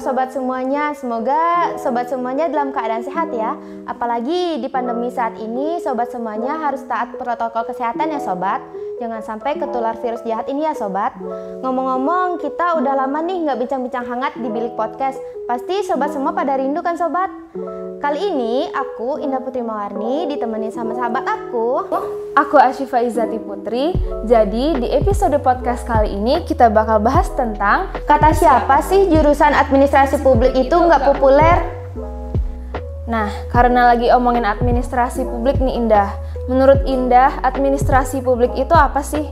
[0.00, 0.96] sobat semuanya?
[0.96, 3.54] Semoga sobat semuanya dalam keadaan sehat ya.
[3.84, 8.64] Apalagi di pandemi saat ini, sobat semuanya harus taat protokol kesehatan ya sobat.
[8.98, 11.12] Jangan sampai ketular virus jahat ini ya sobat.
[11.60, 15.20] Ngomong-ngomong, kita udah lama nih nggak bincang-bincang hangat di bilik podcast.
[15.44, 17.28] Pasti sobat semua pada rindu kan sobat?
[18.00, 21.84] Kali ini aku Indah Putri Mawarni ditemani sama sahabat aku.
[22.32, 23.92] Aku Ashifa Izati Putri.
[24.24, 30.24] Jadi di episode podcast kali ini kita bakal bahas tentang Kata siapa sih jurusan administrasi
[30.24, 31.60] publik itu nggak populer?
[33.04, 36.08] Nah, karena lagi omongin administrasi publik nih Indah.
[36.48, 39.28] Menurut Indah, administrasi publik itu apa sih?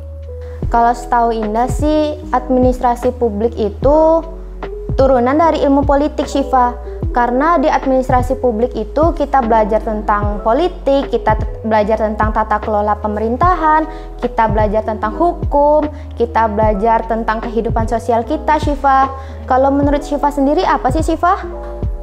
[0.69, 4.21] Kalau setahu Indah sih, administrasi publik itu
[4.93, 6.77] turunan dari ilmu politik Syifa.
[7.09, 13.88] Karena di administrasi publik itu kita belajar tentang politik, kita belajar tentang tata kelola pemerintahan,
[14.20, 15.88] kita belajar tentang hukum,
[16.20, 19.09] kita belajar tentang kehidupan sosial kita Syifa.
[19.48, 21.40] Kalau menurut Syifa sendiri apa sih Syifa?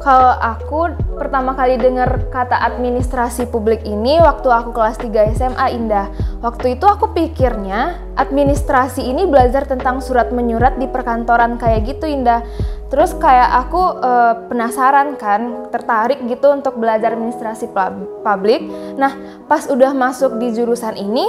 [0.05, 6.13] Kalau aku pertama kali dengar kata administrasi publik ini waktu aku kelas 3 SMA Indah.
[6.45, 12.45] Waktu itu aku pikirnya administrasi ini belajar tentang surat menyurat di perkantoran kayak gitu Indah.
[12.85, 14.11] Terus kayak aku e,
[14.45, 17.73] penasaran kan, tertarik gitu untuk belajar administrasi
[18.21, 18.69] publik.
[18.95, 21.25] Nah, pas udah masuk di jurusan ini,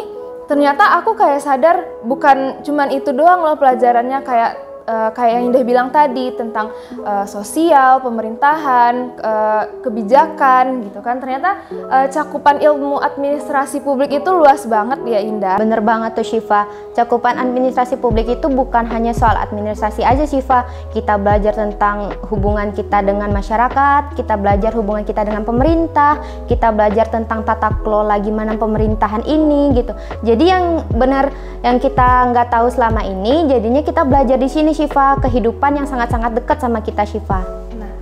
[0.47, 5.65] ternyata aku kayak sadar bukan cuman itu doang loh pelajarannya kayak uh, kayak yang Indah
[5.67, 6.71] bilang tadi tentang
[7.03, 11.19] uh, sosial, pemerintahan, uh, kebijakan gitu kan.
[11.19, 15.57] Ternyata uh, cakupan ilmu administrasi publik itu luas banget ya Indah.
[15.59, 16.71] Bener banget tuh Syifa.
[16.95, 20.65] Cakupan administrasi publik itu bukan hanya soal administrasi aja Syifa.
[20.95, 27.11] Kita belajar tentang hubungan kita dengan masyarakat, kita belajar hubungan kita dengan pemerintah, kita belajar
[27.11, 29.93] tentang tata kelola gimana pemerintahan ini gitu.
[30.23, 31.35] Jadi yang benar
[31.67, 36.37] yang kita nggak tahu selama ini, jadinya kita belajar di sini Syifa, kehidupan yang sangat-sangat
[36.37, 37.41] dekat sama kita Syifa.
[37.81, 37.93] Nah,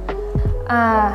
[0.66, 1.10] uh,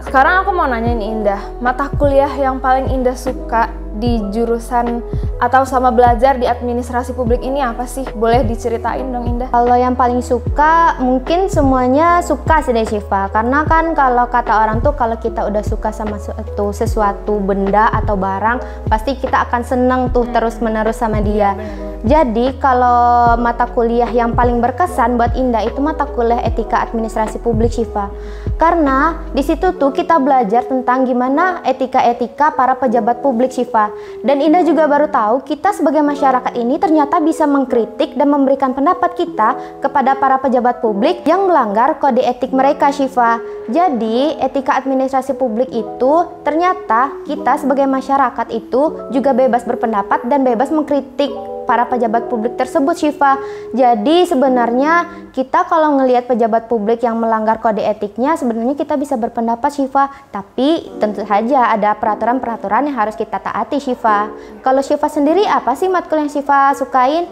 [0.00, 3.68] sekarang aku mau nanya nih Indah, mata kuliah yang paling Indah suka
[4.02, 5.04] di jurusan
[5.38, 8.02] atau sama belajar di administrasi publik ini apa sih?
[8.16, 9.52] Boleh diceritain dong Indah?
[9.52, 14.80] Kalau yang paling suka mungkin semuanya suka sih deh Syifa Karena kan kalau kata orang
[14.80, 20.00] tuh kalau kita udah suka sama sesuatu, sesuatu benda atau barang Pasti kita akan seneng
[20.10, 20.34] tuh hmm.
[20.34, 25.78] terus menerus sama dia ya, jadi kalau mata kuliah yang paling berkesan buat Indah itu
[25.78, 28.10] mata kuliah etika administrasi publik Syifa.
[28.58, 33.94] Karena di situ tuh kita belajar tentang gimana etika-etika para pejabat publik Syifa.
[34.18, 39.14] Dan Indah juga baru tahu kita sebagai masyarakat ini ternyata bisa mengkritik dan memberikan pendapat
[39.14, 43.38] kita kepada para pejabat publik yang melanggar kode etik mereka Syifa.
[43.70, 50.74] Jadi etika administrasi publik itu ternyata kita sebagai masyarakat itu juga bebas berpendapat dan bebas
[50.74, 53.38] mengkritik para pejabat publik tersebut Syifa.
[53.72, 59.70] Jadi sebenarnya kita kalau ngelihat pejabat publik yang melanggar kode etiknya sebenarnya kita bisa berpendapat
[59.72, 64.28] Syifa, tapi tentu saja ada peraturan-peraturan yang harus kita taati Syifa.
[64.60, 67.26] Kalau Syifa sendiri apa sih matkul yang Syifa sukain?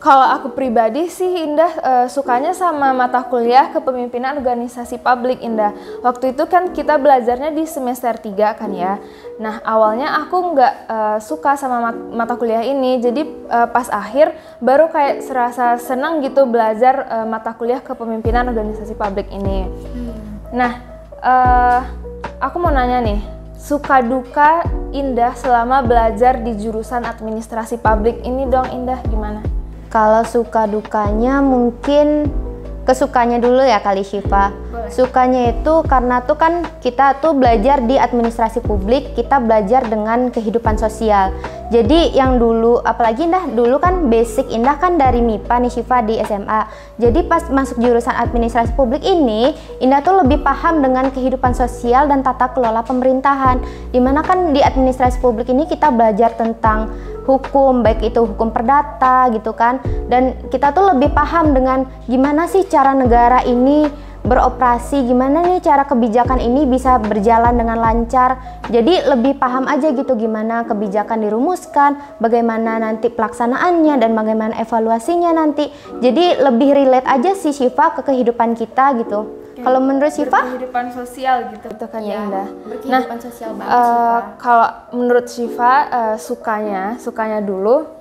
[0.00, 5.76] Kalau aku pribadi sih Indah uh, sukanya sama mata kuliah kepemimpinan organisasi publik Indah.
[6.00, 8.96] Waktu itu kan kita belajarnya di semester 3 kan ya.
[9.40, 14.36] Nah awalnya aku nggak uh, suka sama mat mata kuliah ini, jadi uh, pas akhir
[14.60, 19.64] baru kayak serasa senang gitu belajar uh, mata kuliah kepemimpinan organisasi publik ini.
[19.64, 20.20] Hmm.
[20.52, 20.72] Nah
[21.24, 21.80] uh,
[22.36, 23.20] aku mau nanya nih,
[23.56, 24.60] suka duka
[24.92, 29.40] Indah selama belajar di jurusan administrasi publik ini dong Indah gimana?
[29.88, 32.28] Kalau suka dukanya mungkin
[32.90, 34.50] kesukanya dulu ya kali Syifa.
[34.90, 40.74] Sukanya itu karena tuh kan kita tuh belajar di administrasi publik, kita belajar dengan kehidupan
[40.74, 41.30] sosial.
[41.70, 46.18] Jadi yang dulu, apalagi Indah dulu kan basic Indah kan dari MIPA nih Syifa di
[46.18, 46.66] SMA.
[46.98, 52.26] Jadi pas masuk jurusan administrasi publik ini, Indah tuh lebih paham dengan kehidupan sosial dan
[52.26, 53.62] tata kelola pemerintahan.
[53.94, 56.90] Di mana kan di administrasi publik ini kita belajar tentang
[57.24, 59.80] hukum baik itu hukum perdata gitu kan.
[60.08, 65.88] Dan kita tuh lebih paham dengan gimana sih cara negara ini beroperasi gimana nih cara
[65.88, 68.62] kebijakan ini bisa berjalan dengan lancar.
[68.68, 75.72] Jadi lebih paham aja gitu gimana kebijakan dirumuskan bagaimana nanti pelaksanaannya dan bagaimana evaluasinya nanti.
[76.04, 80.40] Jadi lebih relate aja sih Syifa ke kehidupan kita gitu kalau menurut Siva?
[80.44, 82.48] Kehidupan sosial gitu, itu kan ya, Indah.
[82.88, 88.00] Nah, sosial banget uh, Kalau menurut Siva uh, sukanya, sukanya dulu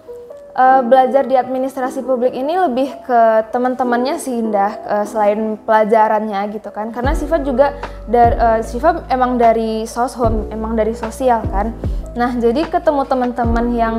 [0.55, 6.69] uh, belajar di administrasi publik ini lebih ke teman-temannya sih Indah uh, selain pelajarannya gitu
[6.73, 6.91] kan.
[6.91, 7.75] Karena Siva juga
[8.09, 11.71] dari uh, Siva emang dari soshom, emang dari sosial kan.
[12.17, 13.97] Nah, jadi ketemu teman-teman yang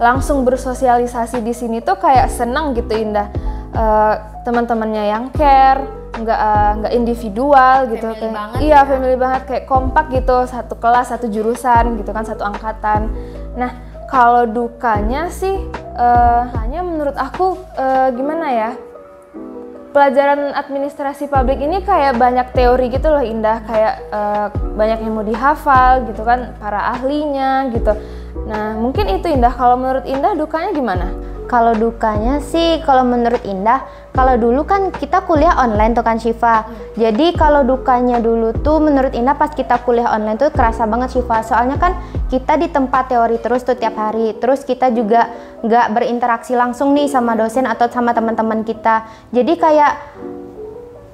[0.00, 3.28] langsung bersosialisasi di sini tuh kayak seneng gitu Indah.
[3.70, 8.88] Uh, teman-temannya yang care, nggak uh, nggak individual gitu family kayak banget iya ya.
[8.88, 13.10] family banget kayak kompak gitu satu kelas satu jurusan gitu kan satu angkatan.
[13.54, 13.70] Nah
[14.10, 15.54] kalau dukanya sih
[15.94, 18.70] uh, hanya menurut aku uh, gimana ya
[19.90, 23.62] pelajaran administrasi publik ini kayak banyak teori gitu loh Indah.
[23.66, 27.94] Kayak uh, banyak yang mau dihafal gitu kan para ahlinya gitu.
[28.50, 29.54] Nah mungkin itu Indah.
[29.54, 31.06] Kalau menurut Indah dukanya gimana
[31.50, 33.82] Kalau dukanya sih, kalau menurut Indah,
[34.14, 36.62] kalau dulu kan kita kuliah online tuh kan Syifa.
[36.94, 41.42] Jadi kalau dukanya dulu tuh menurut Indah pas kita kuliah online tuh kerasa banget Syifa.
[41.42, 41.98] Soalnya kan
[42.30, 44.38] kita di tempat teori terus tuh tiap hari.
[44.38, 45.26] Terus kita juga
[45.66, 49.10] nggak berinteraksi langsung nih sama dosen atau sama teman-teman kita.
[49.34, 49.92] Jadi kayak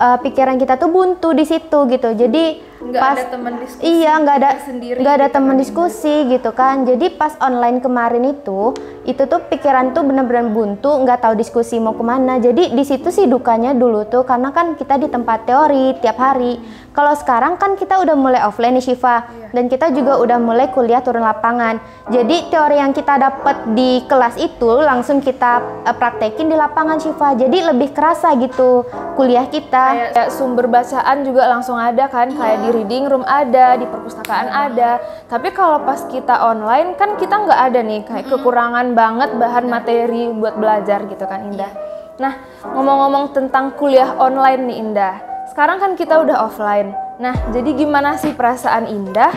[0.04, 2.12] uh, pikiran kita tuh buntu di situ gitu.
[2.12, 5.37] Jadi nggak pas ada teman diskusi iya nggak ada sendiri nggak ada gitu.
[5.37, 6.84] teman diskusi gitu kan.
[6.84, 8.73] Jadi pas online kemarin itu
[9.06, 12.43] itu tuh pikiran tuh bener-bener buntu nggak tahu diskusi mau ke mana.
[12.43, 16.58] Jadi di situ sih dukanya dulu tuh karena kan kita di tempat teori tiap hari.
[16.96, 21.05] Kalau sekarang kan kita udah mulai offline nih Syifa dan kita juga udah mulai kuliah
[21.05, 21.76] turun lapangan.
[22.08, 27.37] Jadi teori yang kita dapat di kelas itu langsung kita eh, praktekin di lapangan Syifa
[27.37, 29.84] jadi lebih kerasa gitu kuliah kita.
[29.93, 34.52] Kayak, kayak sumber bacaan juga langsung ada kan kayak di reading room ada di perpustakaan
[34.52, 35.00] ada.
[35.32, 40.28] Tapi kalau pas kita online kan kita nggak ada nih kayak kekurangan banget bahan materi
[40.37, 41.73] buat belajar gitu kan Indah.
[42.20, 42.37] Nah
[42.69, 45.14] ngomong-ngomong tentang kuliah online nih Indah.
[45.49, 46.93] Sekarang kan kita udah offline.
[47.17, 49.32] Nah jadi gimana sih perasaan Indah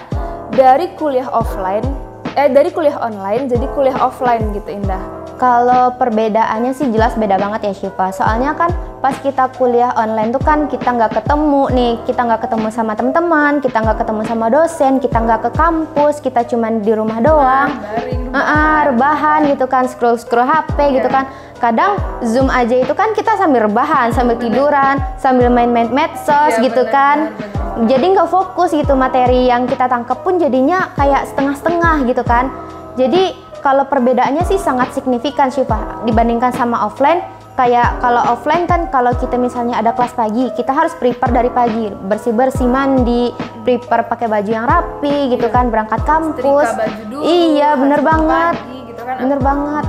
[0.51, 6.91] dari kuliah offline eh dari kuliah online jadi kuliah offline gitu Indah Kalau perbedaannya sih
[6.91, 8.11] jelas beda banget ya Syifa.
[8.11, 8.67] Soalnya kan
[8.99, 13.63] pas kita kuliah online tuh kan kita nggak ketemu nih, kita nggak ketemu sama teman-teman,
[13.63, 17.71] kita nggak ketemu sama dosen, kita nggak ke kampus, kita cuman di rumah doang.
[17.71, 21.15] daring, Heeh, rebahan gitu kan, scroll scroll HP gitu Iya.
[21.15, 21.25] kan.
[21.55, 26.83] Kadang zoom aja itu kan kita sambil rebahan, sambil tiduran, sambil main-main medsos Iya, gitu
[26.83, 27.17] bener, kan.
[27.31, 32.51] bener, Jadi nggak fokus gitu materi yang kita tangkap pun jadinya kayak setengah-setengah gitu kan.
[32.99, 37.21] Jadi kalau perbedaannya sih sangat signifikan sih Pak dibandingkan sama offline.
[37.59, 41.91] Kayak kalau offline kan kalau kita misalnya ada kelas pagi, kita harus prepare dari pagi,
[41.91, 43.35] bersih-bersih mandi,
[43.67, 46.39] prepare pakai baju yang rapi gitu kan, berangkat kampus.
[46.39, 48.55] Setrika baju dulu, iya, bener banget.
[48.63, 49.15] pagi gitu kan.
[49.19, 49.85] Bener banget.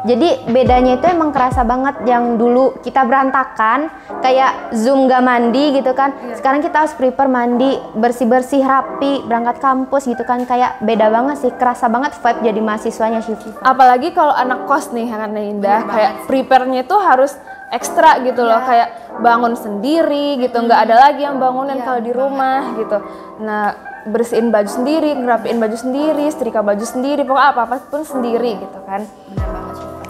[0.00, 3.92] Jadi bedanya itu emang kerasa banget yang dulu kita berantakan
[4.24, 6.16] kayak zoom gak mandi gitu kan.
[6.32, 10.48] Sekarang kita harus prepare mandi, bersih-bersih rapi, berangkat kampus gitu kan.
[10.48, 13.60] Kayak beda banget sih, kerasa banget vibe jadi mahasiswanya Syifa.
[13.60, 15.84] apalagi kalau anak kos nih kan Indah.
[15.84, 17.36] Kayak prepare-nya tuh harus
[17.68, 18.60] ekstra gitu loh.
[18.64, 20.56] Kayak bangun sendiri gitu.
[20.64, 22.98] Nggak ada lagi yang bangunin kalau di rumah gitu.
[23.44, 23.76] Nah
[24.08, 27.20] bersihin baju sendiri ngerapiin baju sendiri setrika baju sendiri.
[27.20, 29.04] Pokoknya apa apa pun sendiri gitu kan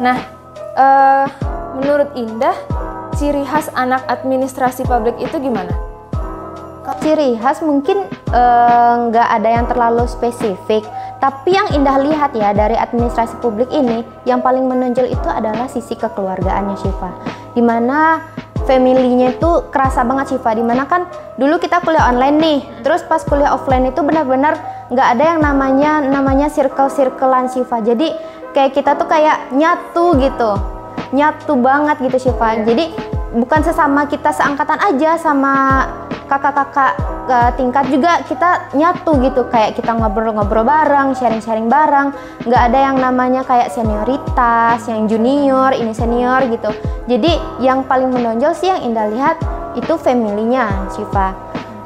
[0.00, 0.16] nah
[0.74, 1.26] eh,
[1.76, 2.56] menurut Indah
[3.14, 5.90] ciri khas anak administrasi publik itu gimana
[7.00, 8.02] Ciri khas mungkin
[8.34, 10.82] eh, nggak ada yang terlalu spesifik,
[11.22, 15.94] tapi yang Indah lihat ya dari administrasi publik ini, yang paling menonjol itu adalah sisi
[15.94, 17.10] kekeluargaannya Syifa.
[17.54, 18.20] Di mana
[18.66, 21.06] family-nya itu kerasa banget Syifa, di mana kan
[21.38, 24.58] dulu kita kuliah online nih, terus pas kuliah offline itu benar-benar
[24.90, 27.80] nggak ada yang namanya namanya circle-circlean Syifa.
[27.80, 28.12] Jadi
[28.50, 30.50] kayak kita tuh kayak nyatu gitu,
[31.14, 32.62] nyatu banget gitu Syifa.
[32.66, 32.94] Jadi
[33.30, 35.86] bukan sesama kita seangkatan aja sama
[36.30, 36.94] kakak-kakak
[37.26, 42.14] ke tingkat juga kita nyatu gitu kayak kita ngobrol-ngobrol bareng, sharing-sharing bareng.
[42.46, 46.70] nggak ada yang namanya kayak senioritas, yang junior, ini senior gitu.
[47.10, 49.36] Jadi yang paling menonjol sih yang Indah lihat
[49.74, 51.34] itu family-nya Syifa.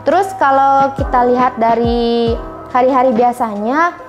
[0.05, 2.37] Terus kalau kita lihat dari
[2.69, 4.04] hari-hari biasanya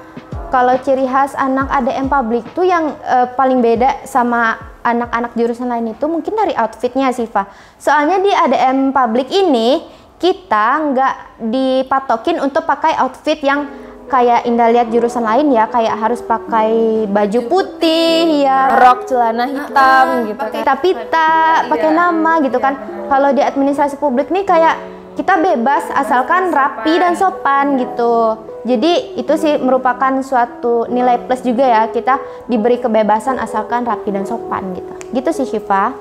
[0.50, 5.98] kalau ciri khas anak ADM publik tuh yang eh, paling beda sama anak-anak jurusan lain
[5.98, 7.50] itu mungkin dari outfitnya sih, Fa.
[7.82, 9.82] Soalnya di ADM publik ini
[10.22, 11.16] kita nggak
[11.50, 13.68] dipatokin untuk pakai outfit yang
[14.06, 20.30] kayak Indah lihat jurusan lain ya, kayak harus pakai baju putih ya, rok celana hitam
[20.30, 21.34] gitu kan pita pita,
[21.66, 22.74] pakai nama gitu kan.
[23.10, 28.36] Kalau di administrasi publik nih kayak kita bebas asalkan rapi dan sopan gitu.
[28.68, 32.20] Jadi itu sih merupakan suatu nilai plus juga ya kita
[32.52, 34.94] diberi kebebasan asalkan rapi dan sopan gitu.
[35.16, 35.96] Gitu sih Syifa.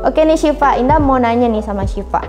[0.00, 2.24] Oke nih Syifa, Indah mau nanya nih sama Syifa.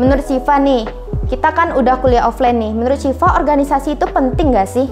[0.00, 0.88] Menurut Syifa nih,
[1.28, 2.72] kita kan udah kuliah offline nih.
[2.72, 4.88] Menurut Syifa organisasi itu penting gak sih?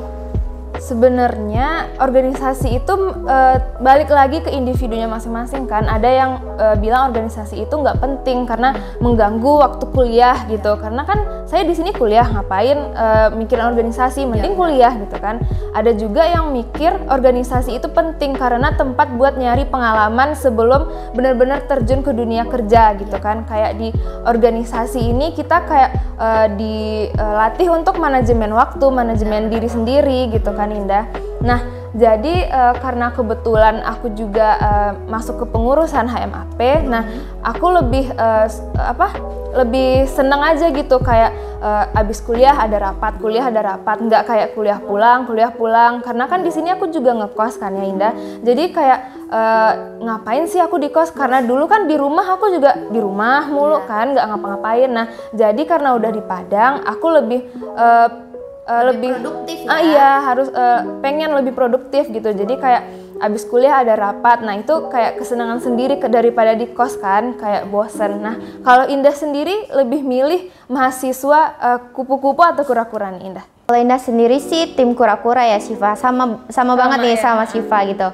[0.81, 2.95] Sebenarnya organisasi itu
[3.29, 3.39] e,
[3.79, 5.87] balik lagi ke individunya masing-masing kan.
[5.87, 10.75] Ada yang e, bilang organisasi itu nggak penting karena mengganggu waktu kuliah gitu.
[10.81, 13.07] Karena kan saya di sini kuliah ngapain e,
[13.39, 14.59] mikirin organisasi, mending iya, iya.
[14.59, 15.37] kuliah gitu kan.
[15.77, 22.03] Ada juga yang mikir organisasi itu penting karena tempat buat nyari pengalaman sebelum benar-benar terjun
[22.03, 23.47] ke dunia kerja gitu kan.
[23.47, 23.95] Kayak di
[24.27, 31.05] organisasi ini kita kayak e, dilatih untuk manajemen waktu, manajemen diri sendiri gitu kan Indah.
[31.43, 31.61] Nah,
[31.93, 37.05] jadi uh, karena kebetulan aku juga uh, masuk ke pengurusan HMAP, nah
[37.45, 38.49] aku lebih uh,
[38.81, 39.13] apa?
[39.53, 44.49] Lebih seneng aja gitu kayak uh, abis kuliah ada rapat, kuliah ada rapat, nggak kayak
[44.57, 46.01] kuliah pulang, kuliah pulang.
[46.01, 48.13] Karena kan di sini aku juga ngekos kan ya Indah.
[48.41, 51.13] Jadi kayak uh, ngapain sih aku di kos?
[51.13, 53.89] Karena dulu kan di rumah aku juga di rumah mulu iya.
[53.93, 54.89] kan, nggak ngapa-ngapain.
[54.89, 57.41] Nah, jadi karena udah di Padang, aku lebih
[57.77, 58.32] uh,
[58.67, 59.69] uh, lebih, lebih produktif ya.
[59.71, 62.29] Ah iya, harus uh, pengen lebih produktif gitu.
[62.31, 62.83] Jadi kayak
[63.23, 64.43] abis kuliah ada rapat.
[64.43, 68.19] Nah, itu kayak kesenangan sendiri ke, daripada di kos kan, kayak bosen.
[68.19, 68.35] Nah,
[68.67, 73.47] kalau Indah sendiri lebih milih mahasiswa uh, kupu-kupu atau kura-kura nih Indah?
[73.71, 75.95] Kalau Indah sendiri sih tim kura-kura ya Siva.
[75.95, 77.23] Sama sama, sama banget nih ya.
[77.23, 78.09] sama Siva gitu.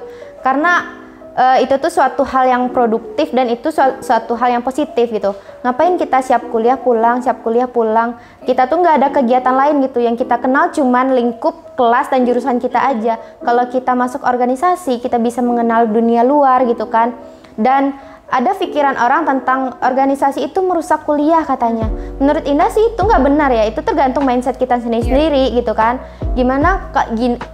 [0.45, 0.98] Karena
[1.35, 5.35] uh, itu tuh suatu hal yang produktif dan itu suatu, suatu hal yang positif gitu.
[5.61, 8.15] Ngapain kita siap kuliah pulang, siap kuliah pulang?
[8.47, 9.99] Kita tuh nggak ada kegiatan lain gitu.
[9.99, 13.19] Yang kita kenal cuman lingkup kelas dan jurusan kita aja.
[13.43, 17.11] Kalau kita masuk organisasi, kita bisa mengenal dunia luar gitu kan.
[17.59, 21.89] Dan ada pikiran orang tentang organisasi itu merusak kuliah katanya.
[22.21, 23.65] Menurut Indah sih itu nggak benar ya.
[23.65, 25.57] Itu tergantung mindset kita sendiri-sendiri yeah.
[25.57, 25.97] gitu kan.
[26.37, 26.93] Gimana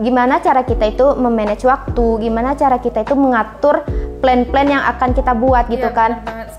[0.03, 3.88] gimana cara kita itu memanage waktu, gimana cara kita itu mengatur
[4.20, 6.12] plan-plan yang akan kita buat gitu yeah, kan.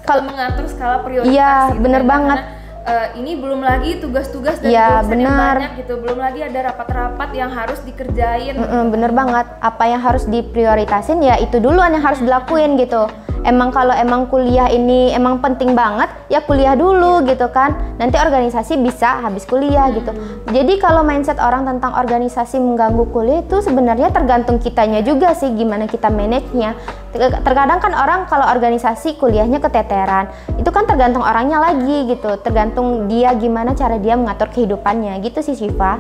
[0.08, 1.28] Kalau mengatur skala prioritas.
[1.28, 2.10] Iya, gitu bener kan.
[2.10, 2.40] banget.
[2.86, 5.26] uh, ini belum lagi tugas-tugas dari ya, bener.
[5.26, 9.84] yang banyak gitu belum lagi ada rapat-rapat yang harus dikerjain mm -mm, bener banget apa
[9.90, 13.10] yang harus diprioritasin ya itu duluan yang harus dilakuin gitu
[13.46, 17.30] emang kalau emang kuliah ini emang penting banget ya kuliah dulu yeah.
[17.32, 20.50] gitu kan nanti organisasi bisa habis kuliah gitu hmm.
[20.50, 25.86] jadi kalau mindset orang tentang organisasi mengganggu kuliah itu sebenarnya tergantung kitanya juga sih gimana
[25.86, 26.74] kita manage-nya
[27.16, 33.32] terkadang kan orang kalau organisasi kuliahnya keteteran itu kan tergantung orangnya lagi gitu tergantung dia
[33.38, 35.96] gimana cara dia mengatur kehidupannya gitu sih Syifa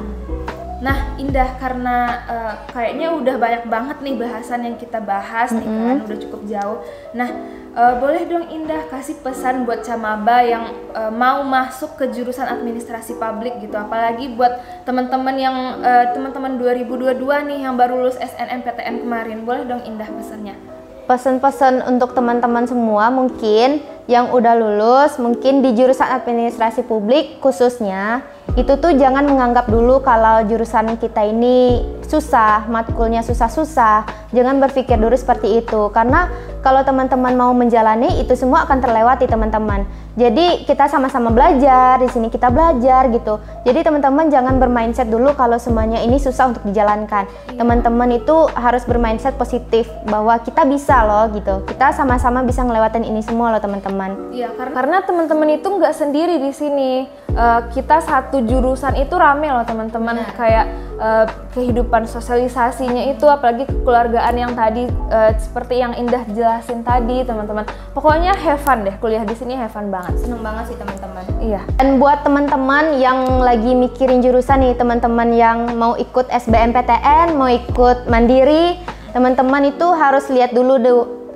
[0.76, 5.64] Nah, Indah karena uh, kayaknya udah banyak banget nih bahasan yang kita bahas mm -hmm.
[5.64, 6.78] nih kan, udah cukup jauh.
[7.16, 7.28] Nah,
[7.72, 13.16] uh, boleh dong Indah kasih pesan buat Camaba yang uh, mau masuk ke jurusan administrasi
[13.16, 19.48] publik gitu, apalagi buat teman-teman yang uh, teman-teman 2022 nih yang baru lulus SNMPTN kemarin.
[19.48, 20.60] Boleh dong Indah pesannya?
[21.08, 28.22] Pesan-pesan untuk teman-teman semua mungkin yang udah lulus, mungkin di jurusan administrasi publik khususnya
[28.54, 34.30] itu tuh jangan menganggap dulu kalau jurusan kita ini susah, matkulnya susah-susah.
[34.30, 36.30] Jangan berpikir dulu seperti itu karena
[36.66, 39.86] kalau teman-teman mau menjalani itu semua akan terlewati teman-teman.
[40.16, 43.36] Jadi kita sama-sama belajar, di sini kita belajar gitu.
[43.68, 47.28] Jadi teman-teman jangan bermindset dulu kalau semuanya ini susah untuk dijalankan.
[47.52, 47.60] Iya.
[47.60, 51.62] Teman-teman itu harus bermindset positif bahwa kita bisa loh gitu.
[51.68, 54.32] Kita sama-sama bisa ngelewatin ini semua loh teman-teman.
[54.32, 56.92] Iya, karena teman-teman itu nggak sendiri di sini.
[57.36, 60.24] Uh, kita satu jurusan itu rame loh teman-teman.
[60.32, 67.28] Kayak uh, kehidupan sosialisasinya itu, apalagi kekeluargaan yang tadi uh, seperti yang Indah jelasin tadi
[67.28, 67.68] teman-teman.
[67.92, 70.16] Pokoknya have fun deh kuliah di sini have fun banget.
[70.16, 71.22] Banget seneng banget sih teman-teman.
[71.44, 71.60] Iya.
[71.76, 78.08] Dan buat teman-teman yang lagi mikirin jurusan nih teman-teman yang mau ikut SBMPTN mau ikut
[78.08, 78.80] mandiri
[79.12, 80.80] teman-teman itu harus lihat dulu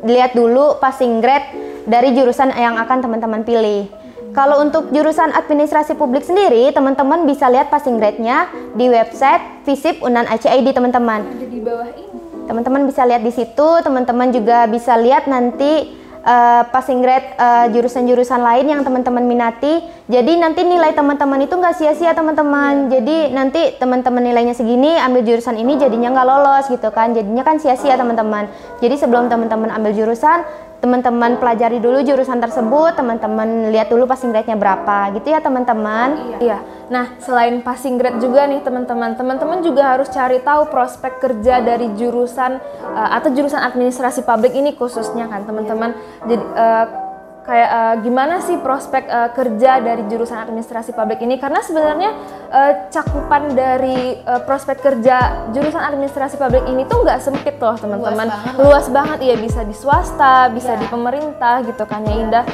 [0.04, 1.48] lihat dulu passing grade
[1.84, 3.88] dari jurusan yang akan teman-teman pilih
[4.30, 8.46] kalau untuk jurusan administrasi publik sendiri, teman-teman bisa lihat passing grade-nya
[8.78, 11.26] di website Visip Unan ICID teman-teman.
[11.26, 12.18] Ada di bawah ini.
[12.46, 18.40] Teman-teman bisa lihat di situ, teman-teman juga bisa lihat nanti uh, passing grade uh, jurusan-jurusan
[18.42, 19.82] lain yang teman-teman minati.
[20.10, 22.86] Jadi nanti nilai teman-teman itu nggak sia-sia teman-teman.
[22.86, 22.98] Yeah.
[22.98, 27.14] Jadi nanti teman-teman nilainya segini, ambil jurusan ini jadinya nggak lolos gitu kan.
[27.14, 28.50] Jadinya kan sia-sia teman-teman.
[28.82, 30.42] Jadi sebelum teman-teman ambil jurusan,
[30.80, 36.40] teman-teman pelajari dulu jurusan tersebut, teman-teman lihat dulu passing grade-nya berapa gitu ya teman-teman.
[36.40, 36.58] Iya.
[36.88, 41.92] Nah, selain passing grade juga nih teman-teman, teman-teman juga harus cari tahu prospek kerja dari
[41.94, 42.58] jurusan
[42.96, 45.94] uh, atau jurusan administrasi publik ini khususnya kan teman-teman.
[46.24, 47.09] Jadi uh,
[47.42, 51.40] kayak uh, gimana sih prospek uh, kerja dari jurusan administrasi publik ini?
[51.40, 52.10] Karena sebenarnya
[52.52, 58.28] uh, cakupan dari uh, prospek kerja jurusan administrasi publik ini tuh nggak sempit loh teman-teman.
[58.28, 59.18] luas, luas banget.
[59.24, 60.80] Ya bisa di swasta bisa ya.
[60.80, 62.44] di pemerintah gitu kan ya Indah.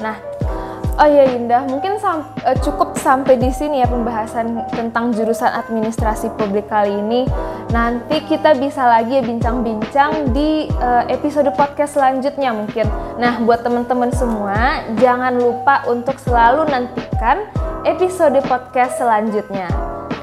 [0.00, 0.16] Nah
[0.96, 6.32] Oh iya Indah, mungkin sam uh, cukup sampai di sini ya pembahasan tentang jurusan administrasi
[6.40, 7.28] publik kali ini.
[7.68, 12.88] Nanti kita bisa lagi ya bincang-bincang di uh, episode podcast selanjutnya mungkin.
[13.20, 17.44] Nah, buat teman-teman semua, jangan lupa untuk selalu nantikan
[17.84, 19.68] episode podcast selanjutnya.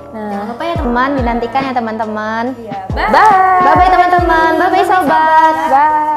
[0.09, 2.57] Nah, apa ya teman, dinantikan ya teman-teman.
[2.57, 3.13] Iya, bye.
[3.61, 4.51] Bye bye teman-teman.
[4.57, 6.12] Bye bye sobat.